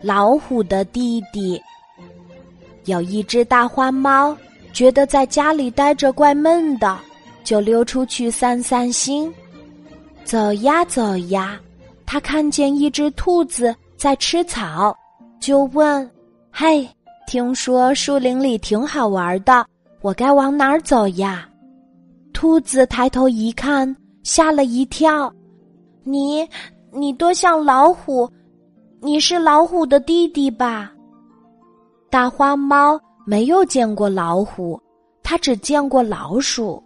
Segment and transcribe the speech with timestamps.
[0.00, 1.60] 老虎的弟弟。
[2.86, 4.36] 有一只大花猫，
[4.72, 6.98] 觉得在家里待着怪闷的，
[7.44, 9.32] 就溜出去散散心。
[10.24, 11.60] 走呀走呀，
[12.06, 14.96] 他看见一只兔子在吃草，
[15.40, 16.10] 就问
[16.50, 16.88] ：“嘿，
[17.26, 19.66] 听说树林里挺好玩的，
[20.00, 21.46] 我该往哪儿走呀？”
[22.32, 25.32] 兔子抬头一看，吓了一跳
[26.02, 26.48] ：“你，
[26.92, 28.28] 你多像老虎！
[29.02, 30.92] 你是老虎的弟弟吧？”
[32.10, 34.80] 大花猫没有见过老虎，
[35.22, 36.82] 它只见过老鼠。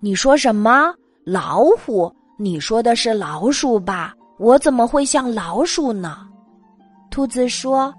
[0.00, 0.94] 你说什么？
[1.24, 2.12] 老虎？
[2.38, 4.14] 你说的是老鼠吧？
[4.38, 6.26] 我怎么会像老鼠呢？
[7.10, 7.94] 兔子说：“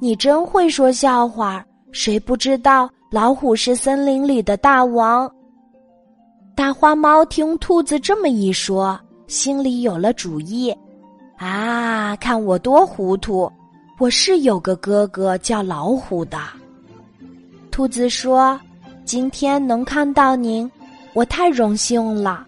[0.00, 1.64] 你真会说笑话。
[1.92, 5.30] 谁不知道老虎是森林里的大王？”
[6.56, 10.76] 大花猫听兔子这么一说，心里有了主意。
[11.36, 13.50] 啊，看我多糊涂！
[13.98, 16.38] 我是有个哥哥叫老虎的。
[17.70, 18.58] 兔子说
[19.04, 20.70] ：“今天能看到您，
[21.12, 22.46] 我太荣幸了。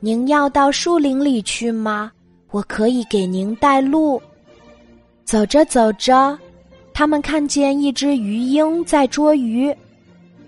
[0.00, 2.10] 您要到树林里去吗？
[2.50, 4.20] 我可以给您带路。”
[5.24, 6.38] 走着走着，
[6.92, 9.74] 他们看见一只鱼鹰在捉鱼。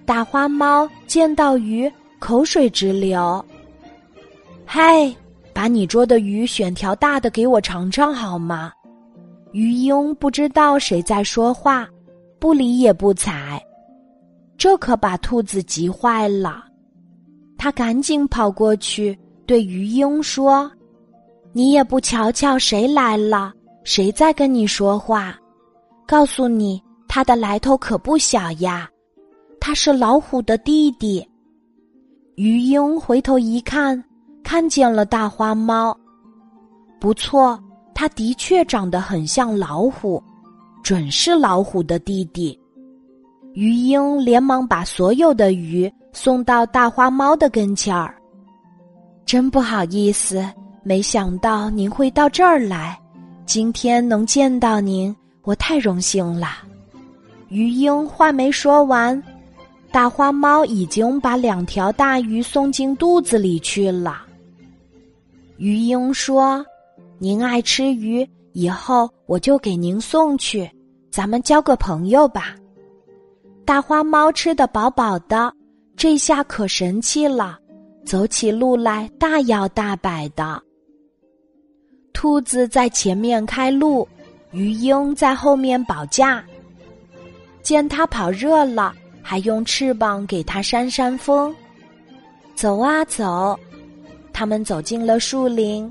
[0.04, 3.44] 大花猫见到鱼，口水直流。
[4.64, 5.14] 嗨，
[5.56, 8.70] 把你捉的鱼选条大的给我尝尝好吗？
[9.52, 11.88] 鱼鹰不知道谁在说话，
[12.38, 13.58] 不理也不睬，
[14.58, 16.62] 这可把兔子急坏了。
[17.56, 20.70] 他赶紧跑过去对鱼鹰说
[21.54, 23.50] ：“你也不瞧瞧谁来了，
[23.82, 25.34] 谁在跟你说话？
[26.06, 28.90] 告诉你，他的来头可不小呀，
[29.58, 31.26] 他是老虎的弟弟。”
[32.36, 34.04] 鱼鹰回头一看，
[34.46, 35.98] 看见了大花猫，
[37.00, 37.60] 不错。
[37.92, 40.22] 他的确长得很像老虎，
[40.84, 42.56] 准是老虎的弟弟。
[43.54, 48.14] 鱼鹰连忙把所有的鱼送到大花猫的跟前儿。
[49.24, 50.48] 真不好意思，
[50.84, 52.96] 没想到您会到这儿来。
[53.46, 56.50] 今天能见到您，我太荣幸了。
[57.48, 59.20] 鱼鹰话没说完，
[59.90, 64.22] 大花猫已经把两条大鱼送进肚子里去了。
[65.56, 66.64] 鱼鹰说。
[67.18, 70.70] 您爱吃鱼，以后我就给您送去，
[71.10, 72.54] 咱们交个朋友吧。
[73.64, 75.50] 大花猫吃得饱饱的，
[75.96, 77.58] 这下可神气了，
[78.04, 80.62] 走起路来大摇大摆的。
[82.12, 84.06] 兔子在前面开路，
[84.50, 86.44] 鱼鹰在后面保驾。
[87.62, 91.54] 见它跑热了，还用翅膀给它扇扇风。
[92.54, 93.58] 走啊走，
[94.36, 95.90] 他们走进了树林。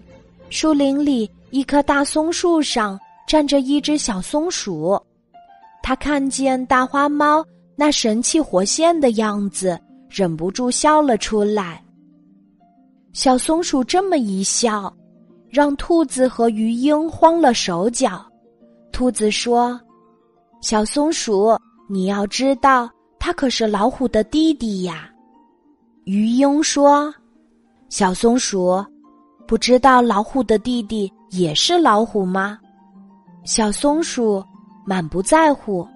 [0.52, 5.02] 树林里，一棵大松树上站着一只小松鼠。
[5.82, 7.44] 它看见大花猫
[7.76, 11.84] 那神气活现的样子，忍不住笑了出来。
[13.14, 14.96] 小松鼠这么一笑，
[15.50, 18.24] 让兔子和鱼鹰慌了手脚。
[18.92, 19.82] 兔子说
[20.62, 21.58] ：“小松鼠，
[21.90, 25.10] 你要知道，它可是老虎的弟弟呀。”
[26.06, 27.12] 鱼鹰说
[27.98, 28.84] ：“小松鼠。”
[29.48, 32.60] 不知道老虎的弟弟也是老虎吗？
[33.46, 34.44] 小松鼠
[34.86, 35.88] 满不在乎，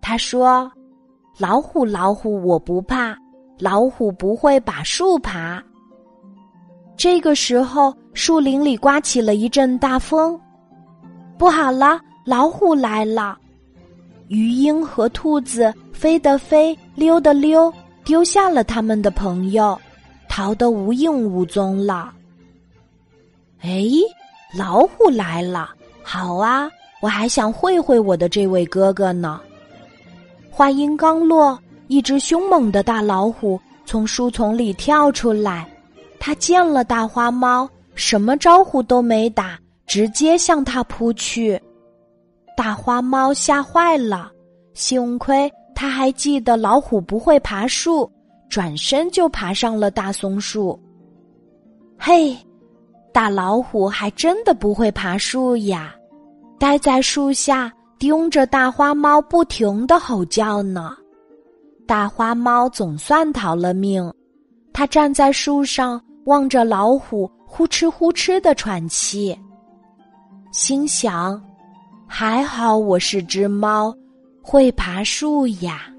[0.00, 0.68] 他说
[1.38, 3.16] ：“老虎，老虎，我不怕，
[3.60, 5.62] 老虎不会把树爬。”
[6.98, 10.36] 这个时候，树林里刮起了一阵大风，
[11.38, 13.38] 不好了，老虎来了！
[14.26, 17.72] 鱼鹰和兔子飞的飞，溜的溜，
[18.04, 19.78] 丢下了他们的朋友，
[20.36, 22.12] 逃得无影无踪了。
[23.60, 23.84] 哎，
[24.58, 25.70] 老虎来了！
[26.02, 26.68] 好啊，
[27.00, 29.40] 我还想会会我的这位哥哥呢。
[30.50, 31.56] 话音刚落，
[31.86, 35.68] 一只凶猛的大老虎从树丛里跳出来，
[36.18, 39.56] 它见了大花猫，什么招呼都没打，
[39.86, 41.62] 直接向它扑去。
[42.56, 44.32] 大花猫吓坏了，
[44.72, 48.10] 幸亏它还记得老虎不会爬树，
[48.54, 50.78] 转身就爬上了大松树。
[51.98, 52.36] 嘿！
[53.12, 55.92] 大老虎还真的不会爬树呀，
[56.56, 60.96] 待在树下盯着大花猫不停的吼叫呢。
[61.84, 64.08] 大花猫总算逃了命，
[64.72, 69.36] 它站在树上望着老虎呼哧呼哧的喘气，
[70.52, 71.42] 心想：
[72.06, 73.92] 还好我是只猫，
[74.40, 75.90] 会爬树呀。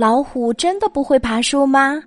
[0.00, 2.02] 老虎真的不会爬树吗？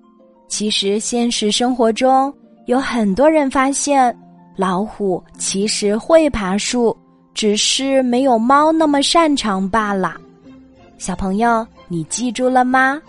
[0.47, 2.33] 其实现实生活中。
[2.65, 4.17] 有很多人发现，
[4.57, 6.97] 老虎其实会爬树，
[7.35, 10.19] 只是没有猫那么擅长罢了。
[10.97, 12.99] 小朋友，你记住了吗？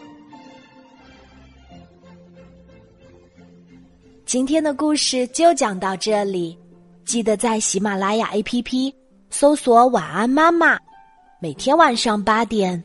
[4.27, 6.59] 今天的故事就讲到这里，
[7.07, 8.93] 记得在喜马拉雅 APP
[9.31, 10.79] 搜索“晚安妈妈”，
[11.41, 12.85] 每天晚上八点，